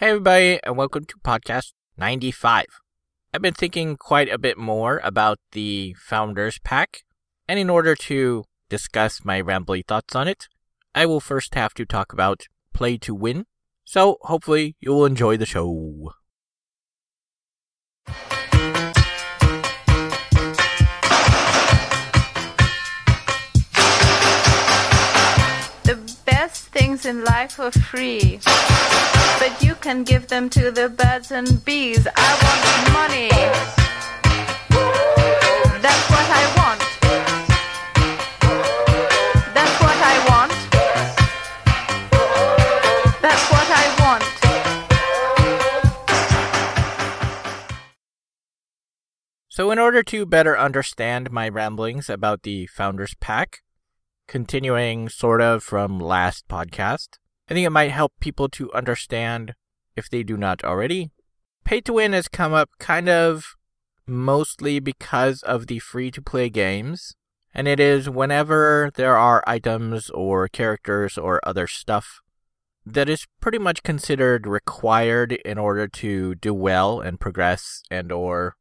[0.00, 2.66] Hey, everybody, and welcome to podcast 95.
[3.34, 7.02] I've been thinking quite a bit more about the Founders Pack,
[7.48, 10.46] and in order to discuss my rambly thoughts on it,
[10.94, 13.46] I will first have to talk about Pay to Win.
[13.82, 16.12] So, hopefully, you will enjoy the show.
[26.98, 28.40] Things in life are free,
[29.38, 32.06] but you can give them to the birds and bees.
[32.16, 33.28] I want money.
[35.82, 36.80] That's what I want.
[39.54, 40.52] That's what I want.
[43.22, 44.24] That's what I want.
[49.48, 53.60] So, in order to better understand my ramblings about the Founders Pack,
[54.28, 57.18] continuing sort of from last podcast,
[57.48, 59.54] I think it might help people to understand,
[59.96, 61.10] if they do not already,
[61.64, 63.56] pay to win has come up kind of
[64.06, 67.16] mostly because of the free to play games.
[67.52, 72.20] And it is whenever there are items or characters or other stuff
[72.92, 78.56] that is pretty much considered required in order to do well and progress and or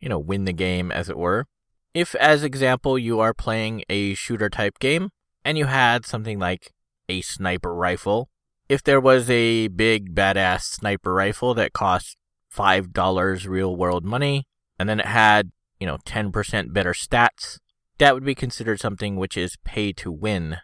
[0.00, 1.46] you know win the game as it were
[1.94, 5.10] if as example you are playing a shooter type game
[5.44, 6.72] and you had something like
[7.08, 8.28] a sniper rifle
[8.68, 12.16] if there was a big badass sniper rifle that cost
[12.48, 14.46] five dollars real world money
[14.78, 15.50] and then it had
[15.80, 17.58] you know 10% better stats
[17.98, 20.58] that would be considered something which is pay to win.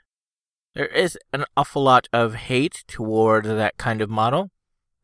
[0.75, 4.51] There is an awful lot of hate toward that kind of model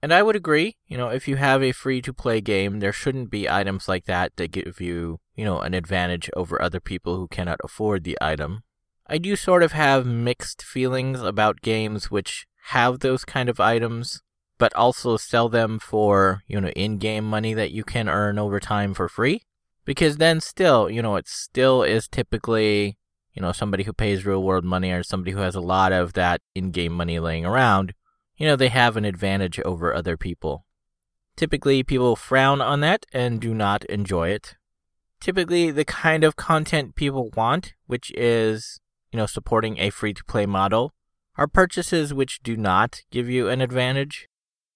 [0.03, 2.93] and I would agree, you know, if you have a free to play game, there
[2.93, 7.17] shouldn't be items like that that give you, you know, an advantage over other people
[7.17, 8.63] who cannot afford the item.
[9.07, 12.47] I do sort of have mixed feelings about games which
[12.77, 14.23] have those kind of items,
[14.59, 18.61] but also sell them for, you know, in game money that you can earn over
[18.61, 19.43] time for free.
[19.85, 22.99] Because then still, you know, it still is typically,
[23.33, 26.13] you know, somebody who pays real world money or somebody who has a lot of
[26.13, 27.95] that in game money laying around
[28.41, 30.65] you know, they have an advantage over other people.
[31.37, 34.57] Typically, people frown on that and do not enjoy it.
[35.21, 38.81] Typically, the kind of content people want, which is,
[39.13, 40.93] you know, supporting a free to play model,
[41.37, 44.29] are purchases which do not give you an advantage.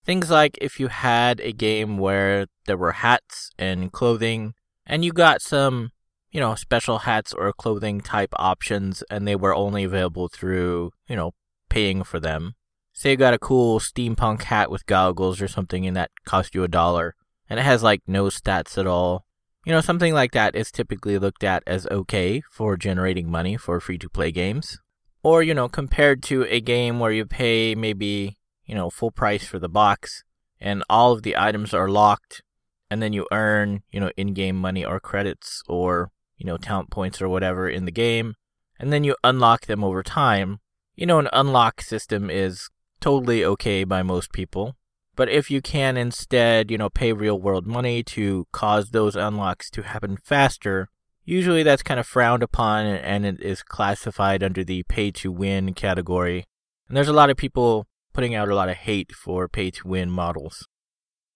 [0.05, 4.55] Things like if you had a game where there were hats and clothing,
[4.87, 5.91] and you got some,
[6.31, 11.17] you know, special hats or clothing type options, and they were only available through, you
[11.17, 11.33] know,
[11.71, 12.55] paying for them
[12.95, 16.63] say you got a cool steampunk hat with goggles or something and that cost you
[16.63, 17.15] a dollar
[17.51, 19.24] and it has like no stats at all
[19.65, 23.81] you know something like that is typically looked at as okay for generating money for
[23.81, 24.79] free to play games
[25.23, 28.37] or you know compared to a game where you pay maybe
[28.67, 30.25] you know full price for the box
[30.61, 32.43] and all of the items are locked
[32.91, 37.21] and then you earn you know in-game money or credits or you know talent points
[37.21, 38.35] or whatever in the game
[38.79, 40.59] and then you unlock them over time
[40.95, 42.69] you know an unlock system is
[43.05, 44.77] totally okay by most people.
[45.17, 49.71] But if you can instead, you know, pay real world money to cause those unlocks
[49.71, 50.89] to happen faster,
[51.25, 55.73] usually that's kind of frowned upon and it is classified under the pay to win
[55.75, 56.47] category.
[56.89, 59.89] And there's a lot of people putting out a lot of hate for pay to
[59.89, 60.67] win models.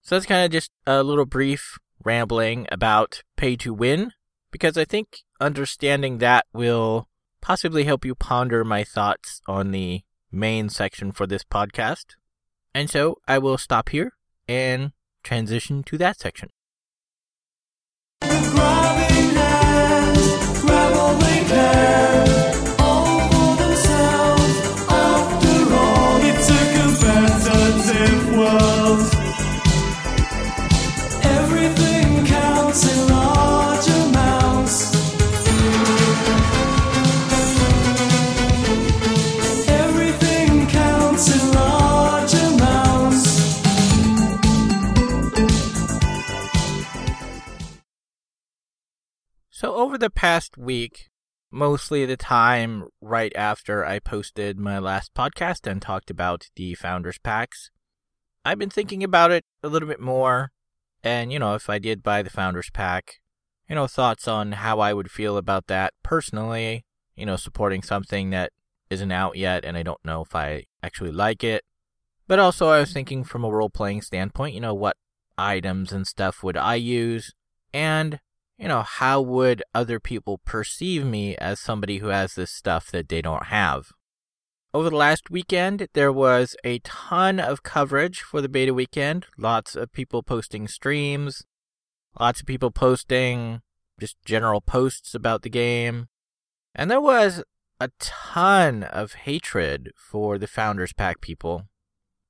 [0.01, 4.11] So that's kind of just a little brief rambling about pay to win
[4.51, 7.07] because I think understanding that will
[7.41, 10.01] possibly help you ponder my thoughts on the
[10.31, 12.15] main section for this podcast.
[12.73, 14.13] And so I will stop here
[14.47, 14.91] and
[15.23, 16.49] transition to that section.
[49.59, 51.09] So over the past week,
[51.51, 57.17] mostly the time right after I posted my last podcast and talked about the founders
[57.17, 57.69] packs,
[58.45, 60.53] I've been thinking about it a little bit more.
[61.03, 63.19] And, you know, if I did buy the founders pack,
[63.67, 66.85] you know, thoughts on how I would feel about that personally,
[67.17, 68.53] you know, supporting something that
[68.89, 71.65] isn't out yet and I don't know if I actually like it.
[72.29, 74.95] But also, I was thinking from a role playing standpoint, you know, what
[75.37, 77.33] items and stuff would I use?
[77.73, 78.21] And
[78.59, 83.09] you know, how would other people perceive me as somebody who has this stuff that
[83.09, 83.91] they don't have?
[84.73, 89.25] over the last weekend, there was a ton of coverage for the beta weekend.
[89.37, 91.43] Lots of people posting streams,
[92.19, 93.61] lots of people posting
[93.99, 96.07] just general posts about the game.
[96.75, 97.43] And there was
[97.79, 101.63] a ton of hatred for the Founders Pack people,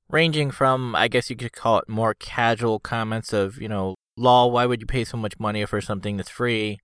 [0.07, 4.51] ranging from, I guess you could call it more casual comments of, you know, lol,
[4.51, 6.79] why would you pay so much money for something that's free,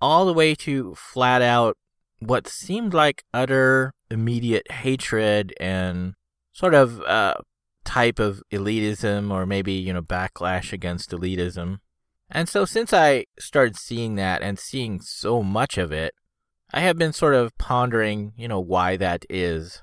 [0.00, 1.76] all the way to flat out
[2.18, 6.14] what seemed like utter immediate hatred and
[6.52, 7.34] sort of uh,
[7.84, 11.78] type of elitism or maybe, you know, backlash against elitism.
[12.30, 16.14] And so since I started seeing that and seeing so much of it,
[16.72, 19.82] I have been sort of pondering, you know, why that is.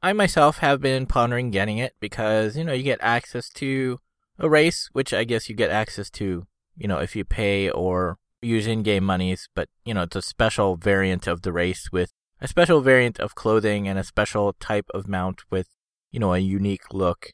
[0.00, 3.98] I myself have been pondering getting it because, you know, you get access to
[4.38, 6.46] a race, which I guess you get access to,
[6.76, 10.76] you know, if you pay or use in-game monies, but, you know, it's a special
[10.76, 15.08] variant of the race with a special variant of clothing and a special type of
[15.08, 15.68] mount with,
[16.12, 17.32] you know, a unique look.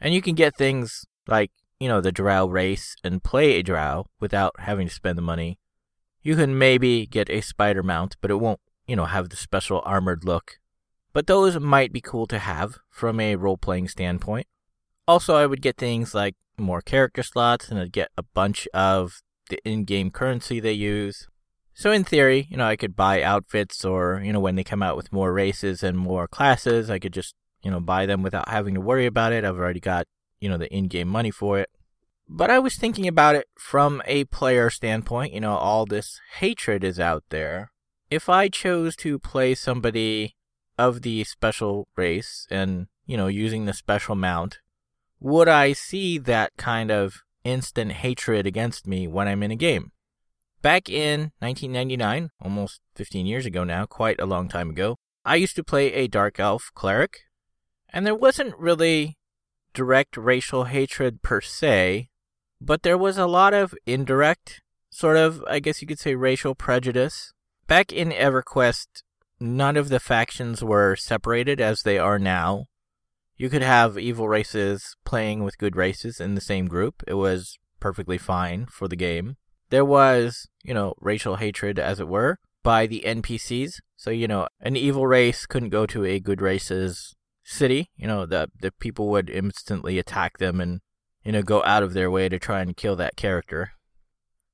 [0.00, 1.50] And you can get things like,
[1.80, 5.58] you know, the drow race and play a drow without having to spend the money.
[6.22, 9.82] You can maybe get a spider mount, but it won't, you know, have the special
[9.84, 10.58] armored look.
[11.12, 14.46] But those might be cool to have from a role playing standpoint.
[15.06, 19.22] Also, I would get things like more character slots and I'd get a bunch of
[19.48, 21.28] the in game currency they use.
[21.74, 24.82] So, in theory, you know, I could buy outfits or, you know, when they come
[24.82, 28.48] out with more races and more classes, I could just, you know, buy them without
[28.48, 29.44] having to worry about it.
[29.44, 30.06] I've already got,
[30.40, 31.70] you know, the in game money for it.
[32.28, 35.32] But I was thinking about it from a player standpoint.
[35.32, 37.70] You know, all this hatred is out there.
[38.10, 40.36] If I chose to play somebody
[40.78, 44.58] of the special race and, you know, using the special mount,
[45.22, 49.92] would I see that kind of instant hatred against me when I'm in a game?
[50.62, 55.54] Back in 1999, almost 15 years ago now, quite a long time ago, I used
[55.56, 57.20] to play a Dark Elf cleric,
[57.88, 59.16] and there wasn't really
[59.74, 62.08] direct racial hatred per se,
[62.60, 64.60] but there was a lot of indirect,
[64.90, 67.32] sort of, I guess you could say, racial prejudice.
[67.68, 68.88] Back in EverQuest,
[69.38, 72.66] none of the factions were separated as they are now.
[73.42, 77.02] You could have evil races playing with good races in the same group.
[77.08, 79.36] It was perfectly fine for the game.
[79.70, 83.80] There was, you know, racial hatred, as it were, by the NPCs.
[83.96, 87.90] So, you know, an evil race couldn't go to a good race's city.
[87.96, 90.80] You know, the, the people would instantly attack them and
[91.24, 93.72] you know, go out of their way to try and kill that character.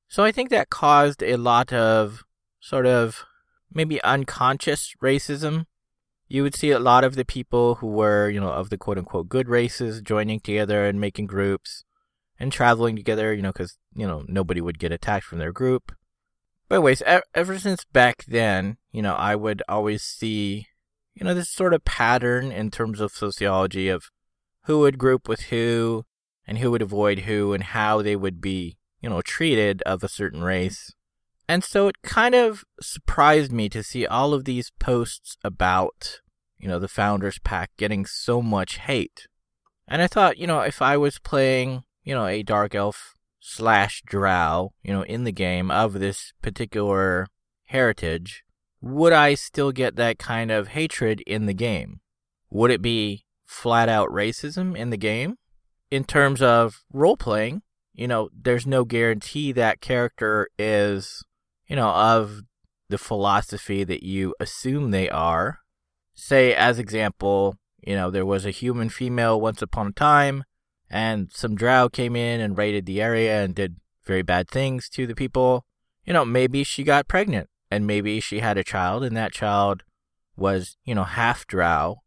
[0.09, 2.25] So I think that caused a lot of
[2.59, 3.27] sort of
[3.71, 5.67] maybe unconscious racism.
[6.29, 8.99] You would see a lot of the people who were, you know, of the quote
[8.99, 11.85] unquote good races joining together and making groups
[12.39, 15.93] and traveling together, you know, because, you know, nobody would get attacked from their group.
[16.69, 17.03] But, anyways,
[17.35, 20.67] ever since back then, you know, I would always see,
[21.15, 24.05] you know, this sort of pattern in terms of sociology of
[24.65, 26.05] who would group with who,
[26.47, 30.09] and who would avoid who and how they would be, you know, treated of a
[30.09, 30.95] certain race.
[31.49, 36.21] And so it kind of surprised me to see all of these posts about,
[36.59, 39.27] you know, the Founders Pack getting so much hate.
[39.87, 44.03] And I thought, you know, if I was playing, you know, a Dark Elf slash
[44.07, 47.27] Drow, you know, in the game of this particular
[47.67, 48.45] heritage,
[48.83, 52.01] would I still get that kind of hatred in the game?
[52.51, 55.37] Would it be flat out racism in the game?
[55.91, 57.63] in terms of role playing,
[57.95, 61.25] you know, there's no guarantee that character is,
[61.69, 62.43] you know, of
[62.89, 65.59] the philosophy that you assume they are.
[66.15, 70.45] Say, as example, you know, there was a human female once upon a time,
[70.91, 75.07] and some drow came in and raided the area and did very bad things to
[75.07, 75.65] the people.
[76.05, 79.83] You know, maybe she got pregnant, and maybe she had a child, and that child
[80.37, 81.99] was, you know, half drow,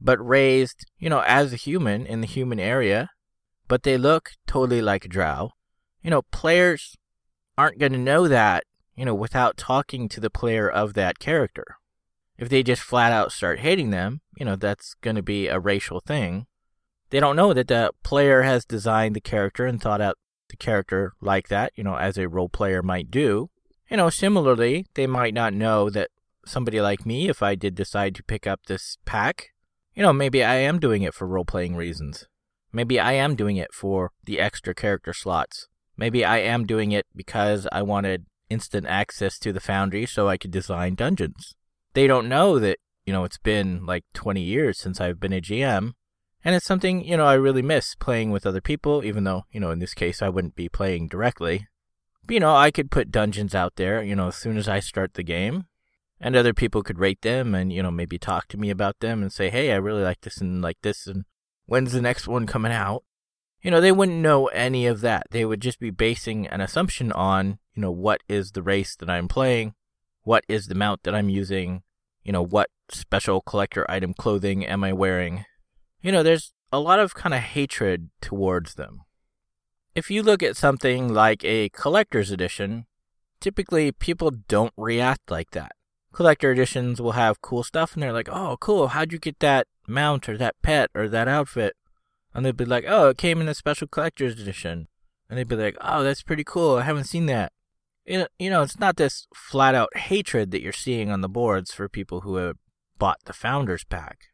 [0.00, 3.10] but raised, you know, as a human in the human area,
[3.68, 5.50] but they look totally like a drow.
[6.02, 6.96] You know, players
[7.58, 8.64] aren't going to know that,
[9.00, 11.78] you know, without talking to the player of that character.
[12.36, 15.58] If they just flat out start hating them, you know, that's going to be a
[15.58, 16.46] racial thing.
[17.08, 20.18] They don't know that the player has designed the character and thought out
[20.50, 23.48] the character like that, you know, as a role player might do.
[23.90, 26.10] You know, similarly, they might not know that
[26.44, 29.54] somebody like me, if I did decide to pick up this pack,
[29.94, 32.26] you know, maybe I am doing it for role playing reasons.
[32.70, 35.68] Maybe I am doing it for the extra character slots.
[35.96, 40.36] Maybe I am doing it because I wanted instant access to the Foundry so I
[40.36, 41.54] could design dungeons.
[41.94, 45.40] They don't know that, you know, it's been like 20 years since I've been a
[45.40, 45.92] GM,
[46.44, 49.60] and it's something, you know, I really miss playing with other people, even though, you
[49.60, 51.66] know, in this case I wouldn't be playing directly.
[52.24, 54.80] But, you know, I could put dungeons out there, you know, as soon as I
[54.80, 55.66] start the game.
[56.22, 59.22] And other people could rate them and, you know, maybe talk to me about them
[59.22, 61.06] and say, hey, I really like this and like this.
[61.06, 61.24] And
[61.64, 63.04] when's the next one coming out?
[63.62, 65.26] You know, they wouldn't know any of that.
[65.30, 69.08] They would just be basing an assumption on, you know, what is the race that
[69.08, 69.72] I'm playing?
[70.24, 71.82] What is the mount that I'm using?
[72.22, 75.46] You know, what special collector item clothing am I wearing?
[76.02, 79.00] You know, there's a lot of kind of hatred towards them.
[79.94, 82.84] If you look at something like a collector's edition,
[83.40, 85.72] typically people don't react like that.
[86.12, 89.68] Collector editions will have cool stuff and they're like, oh, cool, how'd you get that
[89.86, 91.76] mount or that pet or that outfit?
[92.34, 94.88] And they'd be like, oh, it came in a special collector's edition.
[95.30, 97.52] And they'd be like, oh, that's pretty cool, I haven't seen that.
[98.10, 101.88] You know, it's not this flat out hatred that you're seeing on the boards for
[101.88, 102.56] people who have
[102.98, 104.30] bought the Founders Pack.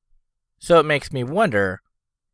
[0.59, 1.83] So it makes me wonder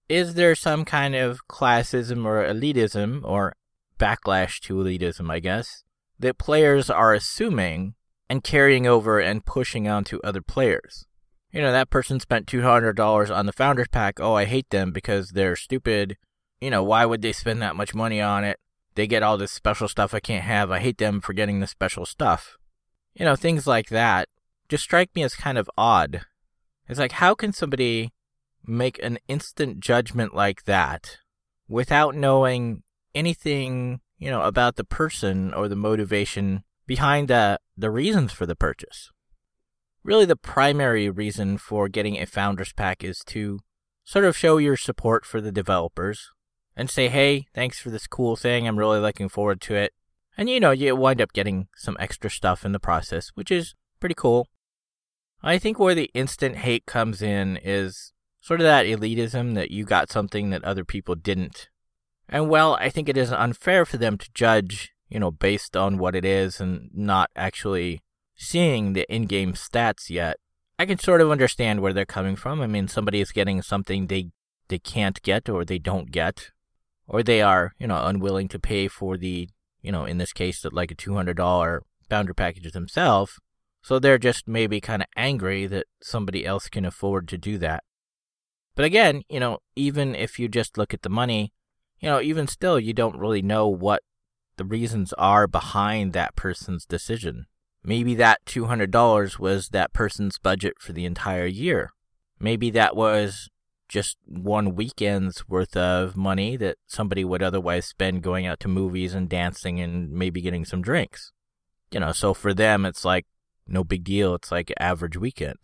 [0.09, 3.55] is there some kind of classism or elitism, or
[3.99, 5.83] backlash to elitism, I guess,
[6.19, 7.95] that players are assuming
[8.29, 11.07] and carrying over and pushing onto other players?
[11.51, 14.21] You know, that person spent $200 on the Founders Pack.
[14.21, 16.17] Oh, I hate them because they're stupid.
[16.61, 18.59] You know, why would they spend that much money on it?
[18.95, 20.71] They get all this special stuff I can't have.
[20.71, 22.59] I hate them for getting the special stuff.
[23.15, 24.29] You know, things like that
[24.69, 26.23] just strike me as kind of odd.
[26.89, 28.13] It's like, how can somebody
[28.65, 31.19] make an instant judgment like that
[31.69, 32.83] without knowing
[33.15, 38.57] anything, you know, about the person or the motivation behind the, the reasons for the
[38.57, 39.11] purchase?
[40.03, 43.61] Really, the primary reason for getting a founder's pack is to
[44.05, 46.31] sort of show your support for the developers
[46.77, 48.67] and say, hey, thanks for this cool thing.
[48.67, 49.93] I'm really looking forward to it.
[50.37, 53.75] And you know, you wind up getting some extra stuff in the process, which is
[54.01, 54.49] pretty cool.
[55.43, 59.85] I think where the instant hate comes in is sort of that elitism that you
[59.85, 61.69] got something that other people didn't.
[62.29, 65.99] And well, I think it is unfair for them to judge, you know, based on
[65.99, 68.03] what it is and not actually
[68.35, 70.39] seeing the in game stats yet.
[70.79, 72.61] I can sort of understand where they're coming from.
[72.61, 74.31] I mean, somebody is getting something they
[74.69, 76.51] they can't get or they don't get,
[77.13, 79.49] or they are, you know, unwilling to pay for the,
[79.83, 83.39] you know, in this case, like a two hundred dollar founder package themselves.
[83.83, 87.85] So they're just maybe kind of angry that somebody else can afford to do that.
[88.75, 91.53] But again, you know, even if you just look at the money,
[92.01, 94.03] you know, even still, you don't really know what
[94.57, 97.47] the reasons are behind that person's decision.
[97.85, 101.91] Maybe that $200 was that person's budget for the entire year.
[102.39, 103.49] Maybe that was
[103.93, 109.13] just one weekend's worth of money that somebody would otherwise spend going out to movies
[109.13, 111.31] and dancing and maybe getting some drinks.
[111.91, 113.27] You know, so for them, it's like
[113.67, 114.35] no big deal.
[114.35, 115.59] It's like average weekend.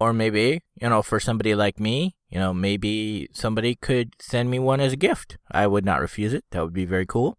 [0.00, 4.58] Or maybe, you know, for somebody like me, you know, maybe somebody could send me
[4.58, 5.38] one as a gift.
[5.48, 6.44] I would not refuse it.
[6.50, 7.38] That would be very cool.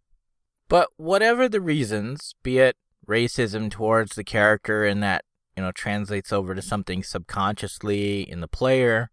[0.70, 5.26] But whatever the reasons, be it racism towards the character and that,
[5.58, 9.12] you know, translates over to something subconsciously in the player,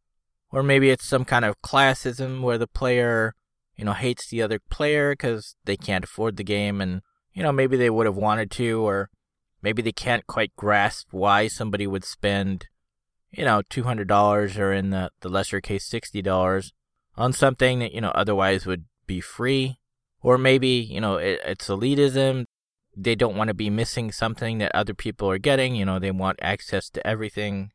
[0.51, 3.35] or maybe it's some kind of classism where the player,
[3.77, 7.03] you know, hates the other player because they can't afford the game and,
[7.33, 9.11] you know, maybe they would have wanted to, or
[9.63, 12.67] maybe they can't quite grasp why somebody would spend
[13.31, 16.73] you know, $200 or in the, the lesser case, $60
[17.17, 19.79] on something that, you know, otherwise would be free.
[20.21, 22.47] Or maybe, you know, it, it's elitism.
[22.97, 25.77] They don't want to be missing something that other people are getting.
[25.77, 27.71] You know, they want access to everything.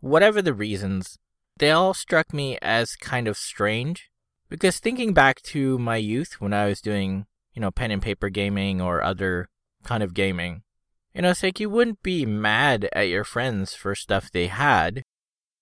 [0.00, 1.18] Whatever the reasons,
[1.62, 4.10] they all struck me as kind of strange.
[4.48, 8.30] Because thinking back to my youth when I was doing, you know, pen and paper
[8.30, 9.48] gaming or other
[9.84, 10.64] kind of gaming,
[11.14, 15.04] you know, it's like you wouldn't be mad at your friends for stuff they had.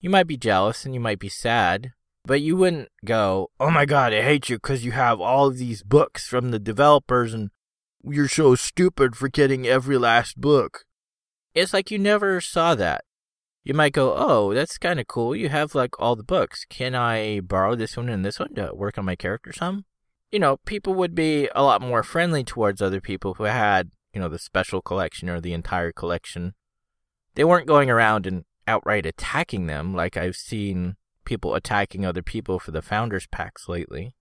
[0.00, 1.92] You might be jealous and you might be sad,
[2.24, 5.82] but you wouldn't go, oh my god, I hate you because you have all these
[5.82, 7.50] books from the developers and
[8.02, 10.86] you're so stupid for getting every last book.
[11.54, 13.04] It's like you never saw that.
[13.62, 15.36] You might go, oh, that's kind of cool.
[15.36, 16.64] You have like all the books.
[16.68, 19.84] Can I borrow this one and this one to work on my character some?
[20.32, 24.20] You know, people would be a lot more friendly towards other people who had you
[24.20, 26.54] know, the special collection or the entire collection.
[27.34, 32.58] They weren't going around and outright attacking them like I've seen people attacking other people
[32.58, 34.14] for the founders packs lately.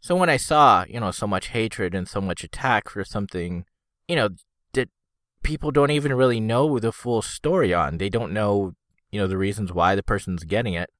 [0.00, 3.64] So when I saw, you know, so much hatred and so much attack for something,
[4.08, 4.30] you know,
[4.72, 4.88] that
[5.42, 7.98] people don't even really know the full story on.
[7.98, 8.74] They don't know,
[9.12, 10.90] you know, the reasons why the person's getting it.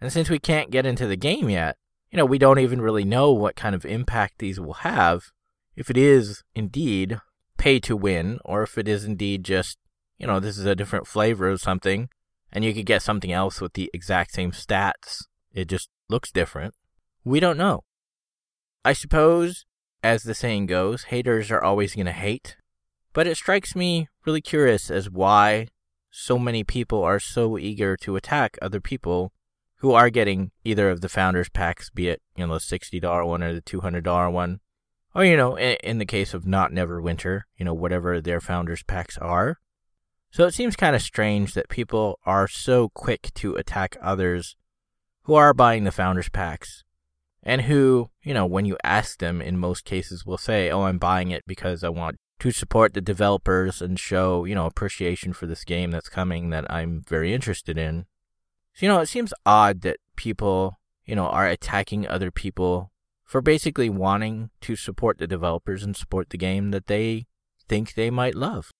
[0.00, 1.76] And since we can't get into the game yet,
[2.10, 5.30] you know, we don't even really know what kind of impact these will have
[5.76, 7.20] if it is indeed
[7.56, 9.78] pay to win, or if it is indeed just,
[10.18, 12.08] you know, this is a different flavor of something,
[12.52, 15.24] and you could get something else with the exact same stats.
[15.54, 16.74] It just looks different.
[17.24, 17.84] We don't know.
[18.84, 19.64] I suppose,
[20.02, 22.56] as the saying goes, haters are always going to hate.
[23.12, 25.68] But it strikes me really curious as why
[26.12, 29.32] so many people are so eager to attack other people
[29.76, 33.42] who are getting either of the founders packs, be it, you know, the $60 one
[33.42, 34.60] or the $200 one,
[35.14, 38.82] or, you know, in, in the case of Not Neverwinter, you know, whatever their founders
[38.82, 39.58] packs are.
[40.30, 44.54] So it seems kind of strange that people are so quick to attack others
[45.22, 46.84] who are buying the founders packs
[47.42, 50.98] and who, you know, when you ask them in most cases will say, "Oh, I'm
[50.98, 55.46] buying it because I want to support the developers and show, you know, appreciation for
[55.46, 58.06] this game that's coming that I'm very interested in."
[58.74, 62.90] So, you know, it seems odd that people, you know, are attacking other people
[63.24, 67.26] for basically wanting to support the developers and support the game that they
[67.68, 68.72] think they might love.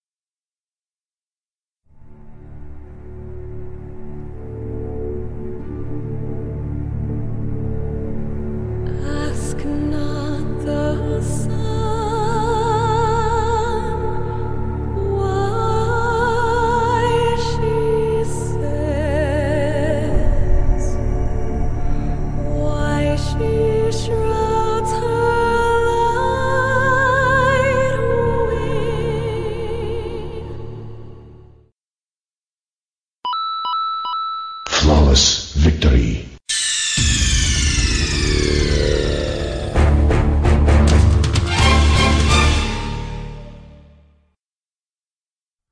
[35.13, 36.27] Flawless victory.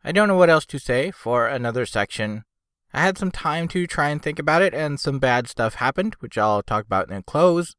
[0.05, 2.45] I don't know what else to say for another section.
[2.93, 6.17] I had some time to try and think about it, and some bad stuff happened,
[6.21, 7.77] which I'll talk about in the close.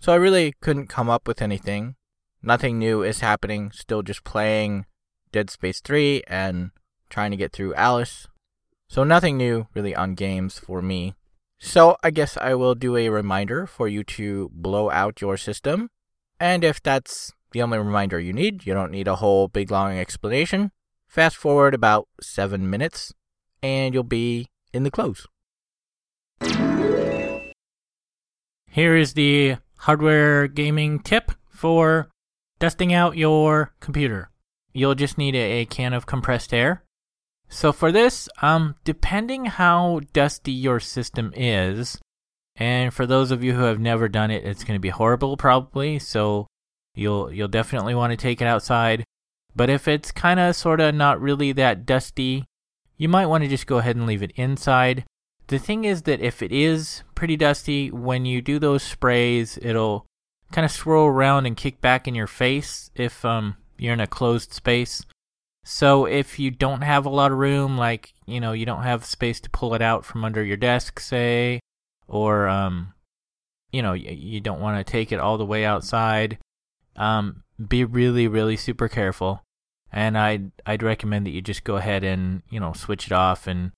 [0.00, 1.96] So I really couldn't come up with anything.
[2.42, 4.86] Nothing new is happening, still just playing
[5.32, 6.70] Dead Space 3 and
[7.10, 8.26] trying to get through Alice.
[8.94, 11.14] So nothing new really on games for me.
[11.58, 15.90] So I guess I will do a reminder for you to blow out your system.
[16.38, 19.98] And if that's the only reminder you need, you don't need a whole big long
[19.98, 20.70] explanation.
[21.08, 23.12] Fast forward about seven minutes,
[23.64, 25.26] and you'll be in the close.
[28.70, 32.10] Here is the hardware gaming tip for
[32.60, 34.30] dusting out your computer.
[34.72, 36.83] You'll just need a, can of compressed air.
[37.48, 41.98] So for this, um, depending how dusty your system is,
[42.56, 45.36] and for those of you who have never done it, it's going to be horrible
[45.36, 45.98] probably.
[45.98, 46.46] So
[46.94, 49.04] you'll you'll definitely want to take it outside.
[49.56, 52.44] But if it's kind of sort of not really that dusty,
[52.96, 55.04] you might want to just go ahead and leave it inside.
[55.46, 60.06] The thing is that if it is pretty dusty, when you do those sprays, it'll
[60.52, 64.06] kind of swirl around and kick back in your face if um, you're in a
[64.06, 65.04] closed space.
[65.64, 69.04] So if you don't have a lot of room, like, you know, you don't have
[69.04, 71.60] space to pull it out from under your desk, say,
[72.06, 72.92] or, um,
[73.72, 76.38] you know, you don't want to take it all the way outside,
[76.96, 79.42] um, be really, really super careful.
[79.90, 83.46] And I'd, I'd recommend that you just go ahead and, you know, switch it off
[83.46, 83.72] and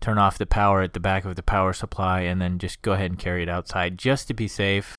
[0.00, 2.92] turn off the power at the back of the power supply and then just go
[2.92, 4.94] ahead and carry it outside just to be safe.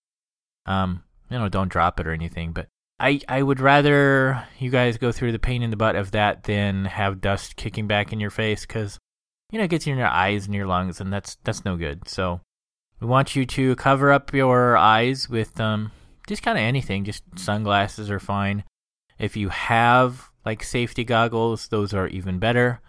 [0.65, 2.67] Um, you know, don't drop it or anything, but
[2.99, 6.43] I, I would rather you guys go through the pain in the butt of that
[6.43, 8.97] than have dust kicking back in your face because,
[9.51, 12.07] you know, it gets in your eyes and your lungs and that's, that's no good.
[12.07, 12.39] So
[13.01, 15.91] we want you to cover up your eyes with, um,
[16.27, 18.63] just kind of anything, just sunglasses are fine.
[19.19, 22.81] If you have like safety goggles, those are even better.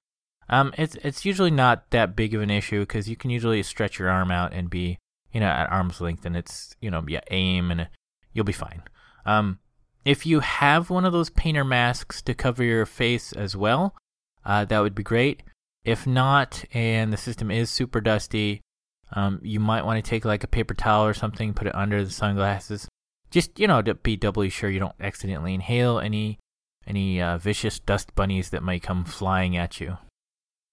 [0.48, 3.98] Um, it's it's usually not that big of an issue because you can usually stretch
[3.98, 4.98] your arm out and be
[5.32, 7.88] you know at arm's length, and it's you know yeah aim and
[8.32, 8.82] you'll be fine.
[9.24, 9.58] Um,
[10.06, 13.96] if you have one of those painter masks to cover your face as well,
[14.44, 15.42] uh, that would be great.
[15.84, 18.60] If not, and the system is super dusty,
[19.12, 22.04] um, you might want to take like a paper towel or something, put it under
[22.04, 22.88] the sunglasses.
[23.32, 26.38] Just you know to be doubly sure you don't accidentally inhale any
[26.86, 29.98] any uh, vicious dust bunnies that might come flying at you.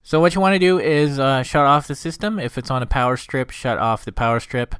[0.02, 2.38] So what you want to do is uh, shut off the system.
[2.38, 4.76] If it's on a power strip, shut off the power strip.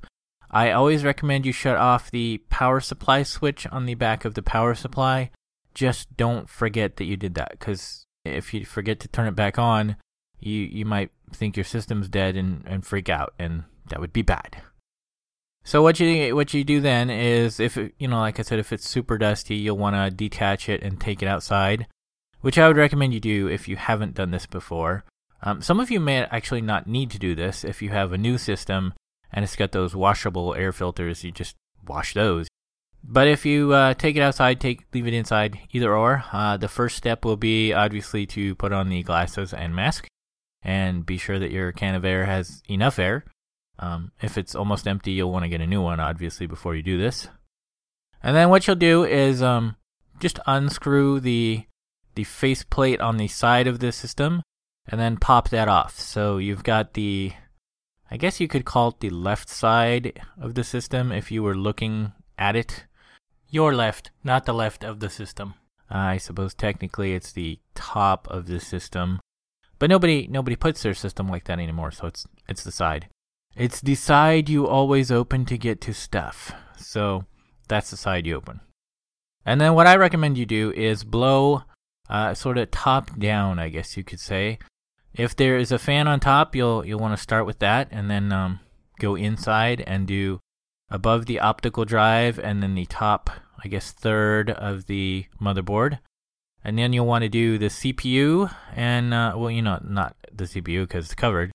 [0.54, 4.42] I always recommend you shut off the power supply switch on the back of the
[4.42, 5.32] power supply.
[5.74, 9.58] Just don't forget that you did that, because if you forget to turn it back
[9.58, 9.96] on,
[10.38, 14.22] you you might think your system's dead and, and freak out, and that would be
[14.22, 14.62] bad.
[15.64, 18.60] So what you what you do then is if it, you know, like I said,
[18.60, 21.88] if it's super dusty, you'll want to detach it and take it outside,
[22.42, 25.04] which I would recommend you do if you haven't done this before.
[25.42, 28.18] Um, some of you may actually not need to do this if you have a
[28.18, 28.94] new system
[29.35, 31.25] and it's got those washable air filters.
[31.25, 32.49] You just wash those.
[33.03, 36.25] But if you uh, take it outside, take leave it inside, either or.
[36.33, 40.07] Uh, the first step will be obviously to put on the glasses and mask,
[40.62, 43.25] and be sure that your can of air has enough air.
[43.79, 46.83] Um, if it's almost empty, you'll want to get a new one, obviously, before you
[46.83, 47.29] do this.
[48.23, 49.77] And then what you'll do is um,
[50.20, 51.66] just unscrew the
[52.14, 54.40] the faceplate on the side of the system
[54.87, 55.99] and then pop that off.
[55.99, 57.33] So you've got the,
[58.14, 61.57] I guess you could call it the left side of the system if you were
[61.57, 62.85] looking at it.
[63.50, 65.55] Your left, not the left of the system.
[65.90, 69.18] I suppose technically it's the top of the system,
[69.81, 71.90] but nobody nobody puts their system like that anymore.
[71.90, 73.09] So it's it's the side.
[73.57, 76.53] It's the side you always open to get to stuff.
[76.77, 77.24] So
[77.66, 78.61] that's the side you open.
[79.44, 81.64] And then what I recommend you do is blow
[82.09, 84.61] uh, sort of top down, I guess you could say.
[85.14, 88.11] If there is a fan on top, you'll you'll want to start with that, and
[88.11, 88.61] then um,
[88.98, 90.40] go inside and do
[90.90, 93.31] above the optical drive, and then the top,
[93.62, 96.00] I guess, third of the motherboard,
[96.64, 100.44] and then you'll want to do the CPU and uh, well, you know, not the
[100.44, 101.53] CPU because it's covered,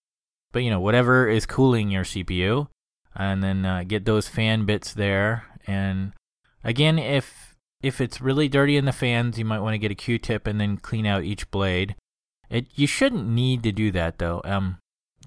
[0.54, 2.67] but you know whatever is cooling your CPU,
[3.15, 5.45] and then uh, get those fan bits there.
[5.67, 6.13] And
[6.63, 9.95] again, if if it's really dirty in the fans, you might want to get a
[9.95, 11.95] Q-tip and then clean out each blade.
[12.49, 14.41] It you shouldn't need to do that though.
[14.43, 14.77] Um,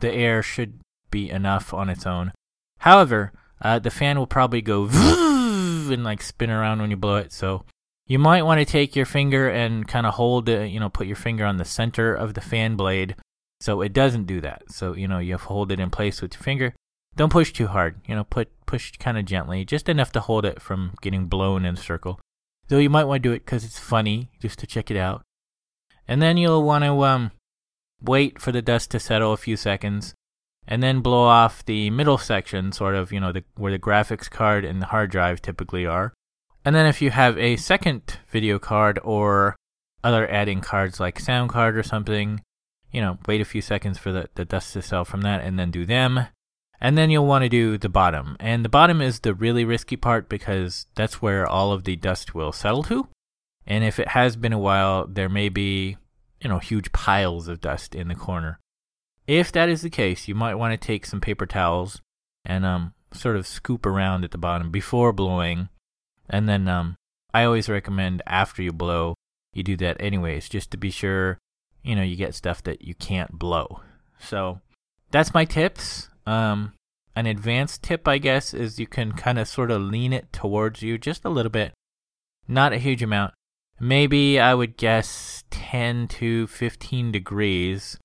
[0.01, 0.81] the air should
[1.11, 2.33] be enough on its own.
[2.79, 7.33] However, uh, the fan will probably go and like spin around when you blow it.
[7.33, 7.65] So
[8.07, 10.71] you might want to take your finger and kind of hold it.
[10.71, 13.15] You know, put your finger on the center of the fan blade
[13.61, 14.65] so it doesn't do that.
[14.71, 16.75] So you know you hold it in place with your finger.
[17.15, 18.01] Don't push too hard.
[18.07, 21.65] You know, put push kind of gently, just enough to hold it from getting blown
[21.65, 22.19] in a circle.
[22.69, 25.23] Though you might want to do it because it's funny, just to check it out.
[26.13, 27.31] And then you'll want to um,
[28.03, 30.13] wait for the dust to settle a few seconds,
[30.69, 34.29] and then blow off the middle section, sort of, you know, the, where the graphics
[34.29, 36.13] card and the hard drive typically are.
[36.67, 39.57] And then if you have a second video card or
[40.05, 42.43] other add-in cards like sound card or something,
[42.91, 45.59] you know, wait a few seconds for the, the dust to settle from that and
[45.59, 46.27] then do them.
[46.79, 48.37] And then you'll want to do the bottom.
[48.39, 52.35] And the bottom is the really risky part because that's where all of the dust
[52.35, 53.09] will settle to.
[53.67, 55.97] And if it has been a while, there may be,
[56.43, 58.59] you know, huge piles of dust in the corner.
[59.27, 62.01] If that is the case, you might want to take some paper towels
[62.45, 65.69] and um sort of scoop around at the bottom before blowing.
[66.29, 66.97] And then um
[67.33, 69.15] I always recommend after you blow,
[69.55, 71.39] you do that anyways, just to be sure,
[71.83, 73.81] you know, you get stuff that you can't blow.
[74.19, 74.61] So
[75.11, 76.09] that's my tips.
[76.27, 76.75] Um,
[77.15, 80.83] an advanced tip, I guess, is you can kind of sort of lean it towards
[80.83, 81.73] you just a little bit,
[82.49, 83.35] not a huge amount.
[83.83, 87.99] Maybe I would guess 10 to 15 degrees.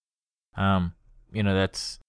[0.56, 0.94] Um,
[1.32, 2.00] you know, that's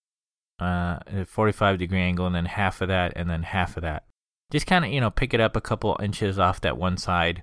[0.59, 4.05] uh, a 45 degree angle, and then half of that, and then half of that.
[4.51, 7.43] Just kind of, you know, pick it up a couple inches off that one side.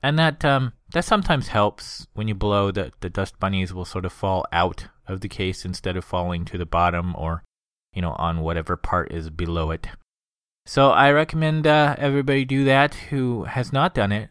[0.00, 2.70] And that um, that sometimes helps when you blow.
[2.70, 6.44] The the dust bunnies will sort of fall out of the case instead of falling
[6.44, 7.42] to the bottom or
[7.98, 9.88] you know, on whatever part is below it.
[10.66, 14.30] So I recommend uh, everybody do that who has not done it.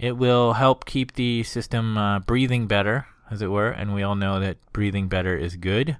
[0.00, 4.14] It will help keep the system uh, breathing better, as it were, and we all
[4.14, 5.98] know that breathing better is good.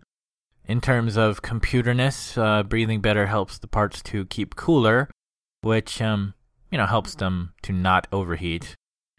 [0.64, 5.10] In terms of computerness, uh, breathing better helps the parts to keep cooler,
[5.60, 6.32] which um,
[6.70, 8.74] you know helps them to not overheat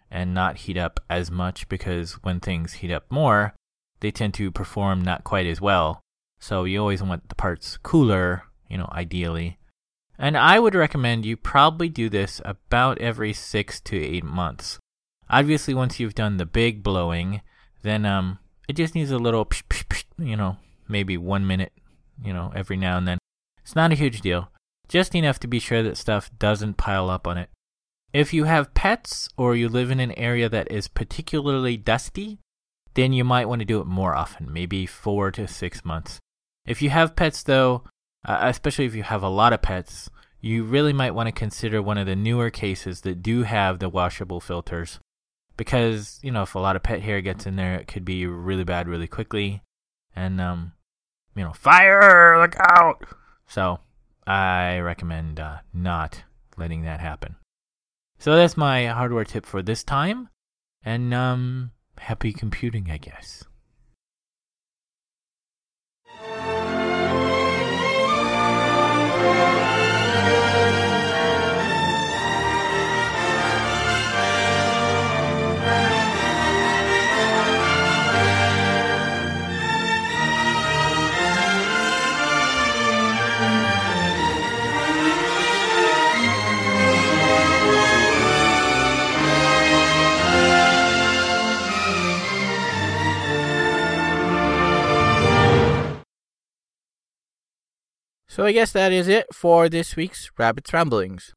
[0.09, 3.53] and not heat up as much because when things heat up more,
[3.99, 6.01] they tend to perform not quite as well.
[6.39, 9.59] So you always want the parts cooler, you know, ideally.
[10.21, 14.77] And I would recommend you probably do this about every six to eight months.
[15.31, 17.41] Obviously, once you've done the big blowing,
[17.81, 18.38] then um,
[18.69, 20.57] it just needs a little, psh, psh, psh, you know,
[20.88, 21.73] maybe one minute,
[22.23, 23.17] you know, every now and then.
[23.63, 24.51] It's not a huge deal,
[24.88, 27.49] just enough to be sure that stuff doesn't pile up on it.
[28.13, 32.38] If you have pets or you live in an area that is particularly dusty,
[32.93, 36.19] then you might want to do it more often, maybe four to six months.
[36.67, 37.86] If you have pets, though,
[38.25, 41.81] uh, especially if you have a lot of pets, you really might want to consider
[41.81, 44.99] one of the newer cases that do have the washable filters.
[45.57, 48.25] Because, you know, if a lot of pet hair gets in there, it could be
[48.25, 49.62] really bad really quickly.
[50.15, 50.73] And, um,
[51.36, 53.05] you know, fire, look out!
[53.47, 53.79] So,
[54.25, 56.23] I recommend uh, not
[56.57, 57.36] letting that happen.
[58.17, 60.29] So that's my hardware tip for this time.
[60.84, 63.43] And, um, happy computing, I guess.
[98.31, 101.33] So I guess that is it for this week's Rabbit's Ramblings.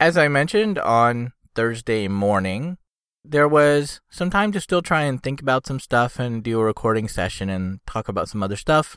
[0.00, 2.78] As I mentioned on Thursday morning,
[3.22, 6.64] there was some time to still try and think about some stuff and do a
[6.64, 8.96] recording session and talk about some other stuff.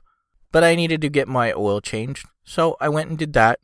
[0.54, 2.26] But I needed to get my oil changed.
[2.46, 3.60] So I went and did that.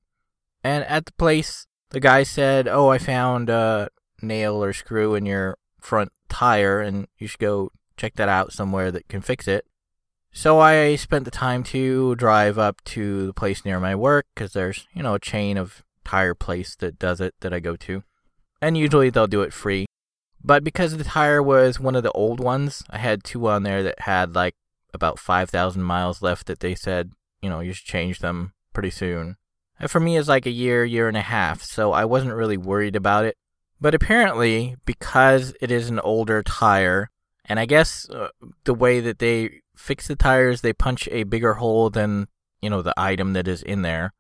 [0.62, 3.88] And at the place, the guy said, Oh, I found a
[4.22, 8.92] nail or screw in your front tire and you should go check that out somewhere
[8.92, 9.66] that can fix it.
[10.36, 14.54] So I spent the time to drive up to the place near my work because
[14.54, 18.04] there's, you know, a chain of tire place that does it that I go to.
[18.60, 19.86] And usually they'll do it free.
[20.44, 23.84] But because the tire was one of the old ones, I had two on there
[23.84, 24.56] that had like
[24.92, 29.38] about 5,000 miles left that they said, you know, you should change them pretty soon.
[29.80, 32.58] And for me, it's like a year, year and a half, so I wasn't really
[32.58, 33.38] worried about it.
[33.80, 37.10] But apparently, because it is an older tire,
[37.46, 38.30] and I guess uh,
[38.64, 42.28] the way that they fix the tires, they punch a bigger hole than,
[42.62, 44.14] you know, the item that is in there.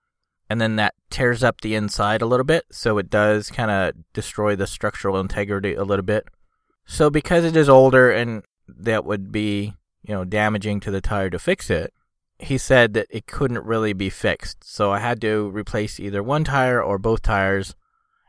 [0.49, 3.93] And then that tears up the inside a little bit, so it does kind of
[4.11, 6.27] destroy the structural integrity a little bit.
[6.85, 9.73] So because it is older and that would be,
[10.03, 11.93] you know, damaging to the tire to fix it,
[12.39, 14.65] he said that it couldn't really be fixed.
[14.65, 17.73] So I had to replace either one tire or both tires.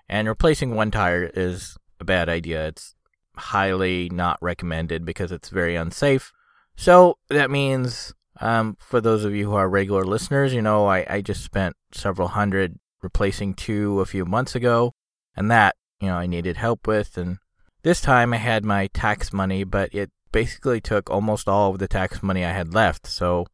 [0.09, 2.69] And replacing one tire is a bad idea.
[2.69, 2.95] It's
[3.37, 6.33] highly not recommended because it's very unsafe.
[6.77, 11.07] So that means, um, for those of you who are regular listeners, you know, I,
[11.09, 14.93] I just spent several hundred replacing two a few months ago.
[15.37, 17.17] And that, you know, I needed help with.
[17.17, 17.39] And
[17.83, 21.89] this time I had my tax money, but it basically took almost all of the
[21.89, 23.07] tax money I had left.
[23.07, 23.47] So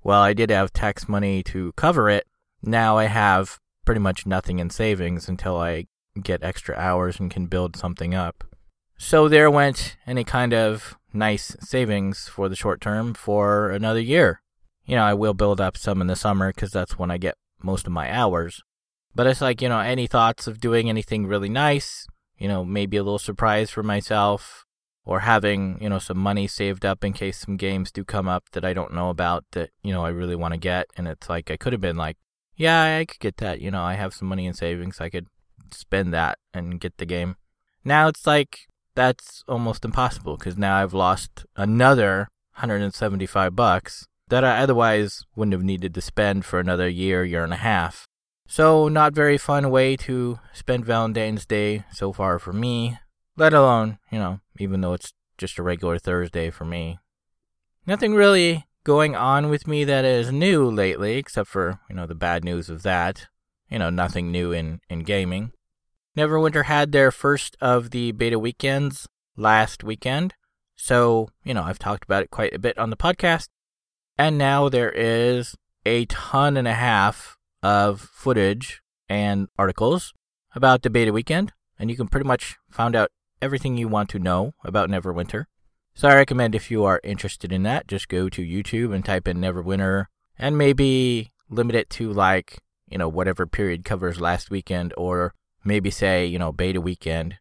[0.00, 2.26] while I did have tax money to cover it,
[2.62, 5.86] now I have pretty much nothing in savings until I
[6.22, 8.44] get extra hours and can build something up.
[9.04, 14.42] So there went any kind of nice savings for the short term for another year.
[14.86, 17.34] You know, I will build up some in the summer because that's when I get
[17.60, 18.62] most of my hours.
[19.12, 22.06] But it's like, you know, any thoughts of doing anything really nice,
[22.38, 24.64] you know, maybe a little surprise for myself,
[25.04, 28.44] or having, you know, some money saved up in case some games do come up
[28.52, 30.86] that I don't know about that, you know, I really want to get.
[30.96, 32.18] And it's like, I could have been like,
[32.54, 33.60] yeah, I could get that.
[33.60, 35.00] You know, I have some money in savings.
[35.00, 35.26] I could
[35.72, 37.34] spend that and get the game.
[37.84, 44.60] Now it's like, that's almost impossible because now I've lost another 175 bucks that I
[44.60, 48.06] otherwise wouldn't have needed to spend for another year, year and a half.
[48.46, 52.98] So, not very fun way to spend Valentine's Day so far for me,
[53.36, 56.98] let alone, you know, even though it's just a regular Thursday for me.
[57.86, 62.14] Nothing really going on with me that is new lately, except for, you know, the
[62.14, 63.26] bad news of that.
[63.70, 65.52] You know, nothing new in, in gaming.
[66.16, 70.34] Neverwinter had their first of the beta weekends last weekend.
[70.76, 73.48] So, you know, I've talked about it quite a bit on the podcast.
[74.18, 80.12] And now there is a ton and a half of footage and articles
[80.54, 81.52] about the beta weekend.
[81.78, 85.46] And you can pretty much find out everything you want to know about Neverwinter.
[85.94, 89.26] So I recommend if you are interested in that, just go to YouTube and type
[89.26, 90.06] in Neverwinter
[90.38, 95.90] and maybe limit it to like, you know, whatever period covers last weekend or maybe
[95.90, 97.36] say, you know, beta weekend.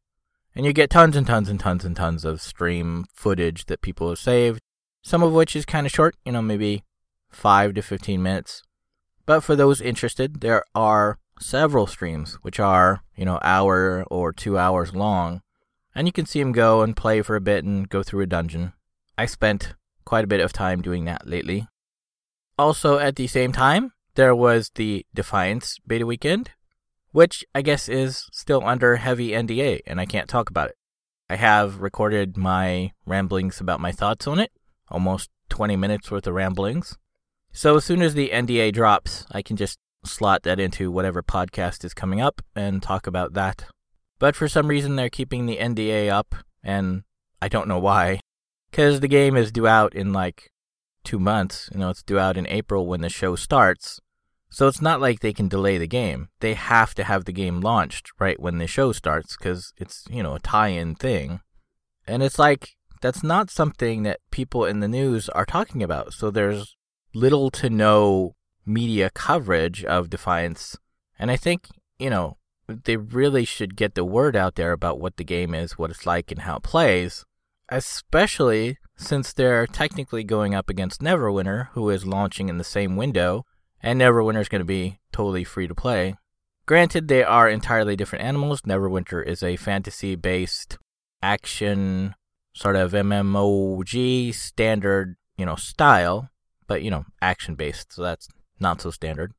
[0.55, 4.10] And you get tons and tons and tons and tons of stream footage that people
[4.10, 4.60] have saved,
[5.01, 6.84] some of which is kind of short, you know, maybe
[7.31, 8.62] 5 to 15 minutes.
[9.25, 14.57] But for those interested, there are several streams which are, you know, hour or 2
[14.57, 15.41] hours long,
[15.95, 18.27] and you can see them go and play for a bit and go through a
[18.27, 18.73] dungeon.
[19.17, 19.73] I spent
[20.05, 21.67] quite a bit of time doing that lately.
[22.57, 26.51] Also at the same time, there was the Defiance beta weekend,
[27.12, 30.76] which I guess is still under heavy NDA and I can't talk about it.
[31.30, 34.52] I have recorded my ramblings about my thoughts on it,
[34.89, 36.97] almost 20 minutes worth of ramblings.
[37.54, 41.84] So as soon as the NDA drops, I can just slot that into whatever podcast
[41.84, 43.65] is coming up and talk about that.
[44.19, 47.04] But for some reason, they're keeping the NDA up, and
[47.41, 48.19] I don't know why.
[48.69, 50.52] Because the game is due out in like
[51.04, 51.69] two months.
[51.74, 54.00] You know, it's due out in April when the show starts.
[54.52, 56.28] So it's not like they can delay the game.
[56.42, 60.22] They have to have the game launched right when the show starts because it's, you
[60.22, 61.40] know, a tie in thing.
[62.06, 66.14] And it's like, that's not something that people in the news are talking about.
[66.14, 66.76] So there's
[67.14, 68.36] little to no
[68.66, 70.78] media coverage of Defiance.
[71.18, 72.36] And I think, you know,
[72.68, 76.06] they really should get the word out there about what the game is, what it's
[76.06, 77.24] like, and how it plays,
[77.70, 83.46] especially since they're technically going up against Neverwinter, who is launching in the same window,
[83.84, 86.15] and Neverwinter is going to be totally free to play.
[86.65, 88.62] Granted, they are entirely different animals.
[88.62, 90.78] Neverwinter is a fantasy based
[91.22, 92.15] action,
[92.54, 96.30] sort of MMOG standard, you know, style,
[96.67, 98.28] but, you know, action based, so that's
[98.60, 99.34] not so standard.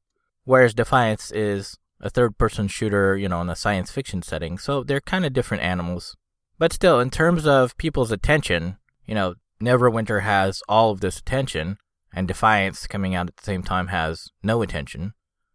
[0.44, 4.82] Whereas Defiance is a third person shooter, you know, in a science fiction setting, so
[4.82, 6.16] they're kind of different animals.
[6.58, 8.76] But still, in terms of people's attention,
[9.06, 11.78] you know, Neverwinter has all of this attention,
[12.14, 15.14] and Defiance coming out at the same time has no attention.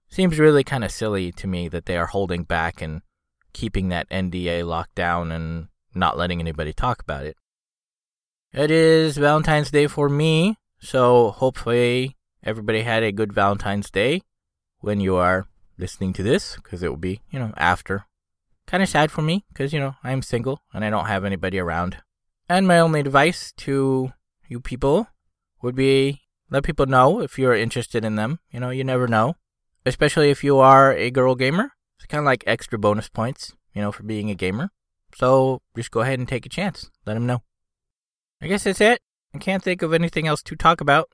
[0.09, 3.01] Seems really kind of silly to me that they are holding back and
[3.53, 7.35] keeping that NDA locked down and not letting anybody talk about it.
[8.53, 14.21] It is Valentine's Day for me, so hopefully everybody had a good Valentine's Day
[14.79, 18.05] when you are listening to this, because it will be, you know, after.
[18.65, 21.59] Kind of sad for me, because, you know, I'm single and I don't have anybody
[21.59, 21.97] around.
[22.49, 24.13] And my only advice to
[24.47, 25.07] you people
[25.61, 28.39] would be let people know if you're interested in them.
[28.51, 29.35] You know, you never know.
[29.85, 31.71] Especially if you are a girl gamer.
[31.97, 34.69] It's kind of like extra bonus points, you know, for being a gamer.
[35.15, 36.89] So just go ahead and take a chance.
[37.05, 37.41] Let them know.
[38.41, 39.01] I guess that's it.
[39.33, 41.09] I can't think of anything else to talk about.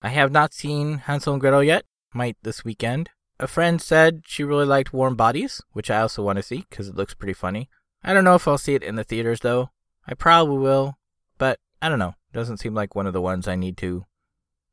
[0.00, 1.84] I have not seen Hansel and Gretel yet.
[2.14, 3.10] Might this weekend.
[3.40, 6.88] A friend said she really liked Warm Bodies, which I also want to see because
[6.88, 7.68] it looks pretty funny.
[8.02, 9.70] I don't know if I'll see it in the theaters though.
[10.06, 10.98] I probably will,
[11.36, 12.14] but I don't know.
[12.32, 14.06] Doesn't seem like one of the ones I need to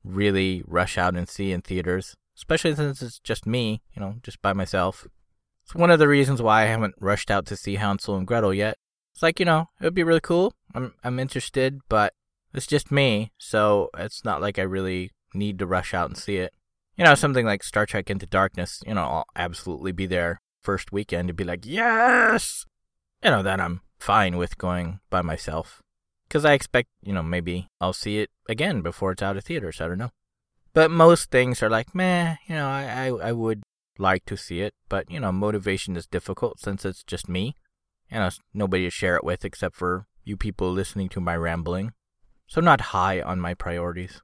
[0.06, 4.42] really rush out and see in theaters, especially since it's just me, you know, just
[4.42, 5.08] by myself.
[5.64, 8.54] It's one of the reasons why I haven't rushed out to see Hansel and Gretel
[8.54, 8.78] yet.
[9.14, 10.54] It's like, you know, it would be really cool.
[10.74, 12.14] I'm I'm interested, but
[12.54, 16.38] it's just me, so it's not like I really need to rush out and see
[16.38, 16.54] it.
[16.98, 20.92] You know, something like Star Trek Into Darkness, you know, I'll absolutely be there first
[20.92, 22.66] weekend to be like, yes!
[23.24, 25.82] You know, that I'm fine with going by myself.
[26.36, 29.80] Because I expect, you know, maybe I'll see it again before it's out of theaters.
[29.80, 30.12] I don't know.
[30.74, 33.64] But most things are like, meh, you know, I, I, I would
[33.98, 34.74] like to see it.
[34.90, 37.56] But, you know, motivation is difficult since it's just me.
[38.12, 41.94] You know, nobody to share it with except for you people listening to my rambling.
[42.48, 44.22] So not high on my priorities.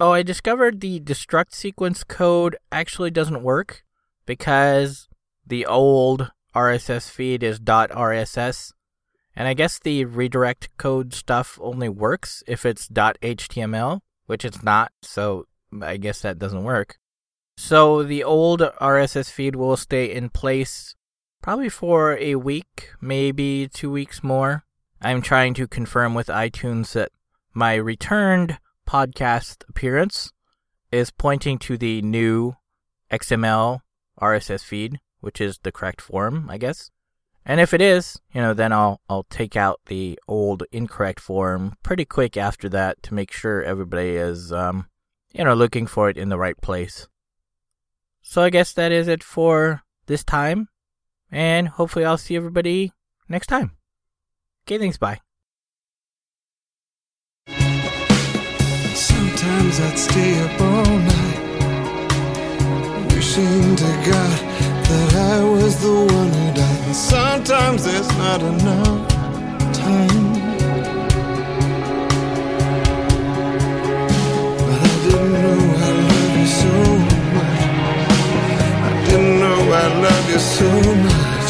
[0.00, 3.84] Oh, I discovered the destruct sequence code actually doesn't work
[4.24, 5.06] because
[5.46, 8.72] the old RSS feed is .rss
[9.36, 14.92] and I guess the redirect code stuff only works if it's .html, which it's not,
[15.02, 15.46] so
[15.82, 16.98] I guess that doesn't work.
[17.56, 20.94] So the old RSS feed will stay in place
[21.42, 24.64] probably for a week, maybe 2 weeks more.
[25.00, 27.12] I'm trying to confirm with iTunes that
[27.52, 30.32] my returned podcast appearance
[30.90, 32.54] is pointing to the new
[33.10, 33.80] XML
[34.20, 36.90] RSS feed, which is the correct form, I guess.
[37.46, 41.74] And if it is, you know, then I'll I'll take out the old incorrect form
[41.82, 44.86] pretty quick after that to make sure everybody is um
[45.32, 47.06] you know looking for it in the right place.
[48.22, 50.68] So I guess that is it for this time.
[51.30, 52.92] And hopefully I'll see everybody
[53.28, 53.72] next time.
[54.66, 55.20] Okay, thanks, bye.
[58.94, 61.40] Sometimes I'd stay up all night,
[63.14, 64.38] wishing to God
[64.88, 66.63] that I was the one who died.
[66.94, 69.08] And sometimes there's not enough
[69.74, 70.32] time.
[74.58, 76.74] But I didn't know I love you so
[77.34, 77.62] much.
[78.86, 80.70] I didn't know I love you so
[81.08, 81.48] much.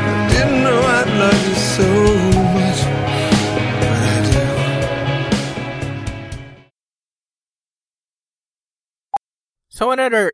[0.00, 1.88] I didn't know I love you so
[2.56, 2.80] much.
[3.80, 4.44] But I do.
[9.68, 10.32] So another,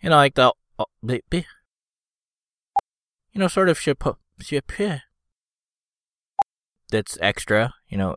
[0.00, 1.44] you know, like the, uh, bleh, bleh.
[3.32, 4.04] you know, sort of ship,
[4.40, 4.72] ship,
[6.90, 8.16] that's extra, you know,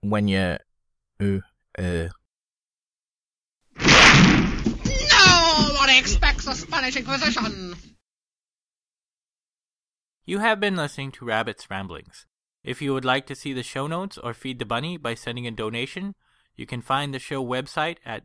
[0.00, 0.56] when you,
[1.20, 1.38] uh,
[1.78, 2.08] uh,
[5.88, 7.74] Nobody expects a Spanish Inquisition.
[10.26, 12.26] You have been listening to Rabbit's Ramblings.
[12.62, 15.46] If you would like to see the show notes or feed the bunny by sending
[15.46, 16.14] a donation,
[16.54, 18.24] you can find the show website at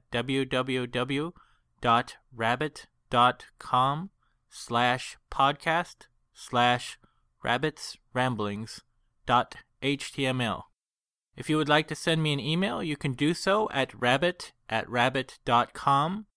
[1.83, 4.09] www.rabbit.com
[4.49, 5.95] slash podcast
[6.33, 6.97] slash
[7.43, 8.81] rabbits ramblings
[9.25, 10.63] dot html.
[11.35, 14.51] If you would like to send me an email, you can do so at rabbit
[14.69, 16.27] at rabbit.com.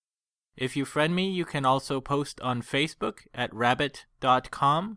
[0.56, 4.96] If you friend me, you can also post on Facebook at rabbit.com.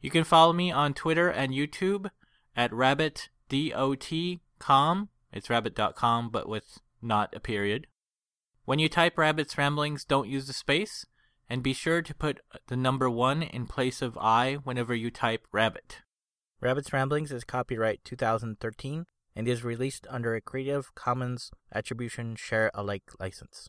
[0.00, 2.10] You can follow me on Twitter and YouTube
[2.56, 5.08] at rabbitdot.com.
[5.32, 7.88] It's rabbit.com, but with not a period.
[8.66, 11.04] When you type Rabbit's Ramblings, don't use the space,
[11.50, 15.46] and be sure to put the number one in place of I whenever you type
[15.52, 16.00] Rabbit.
[16.62, 19.04] Rabbit's Ramblings is copyright 2013
[19.36, 23.62] and is released under a Creative Commons Attribution Share Alike license.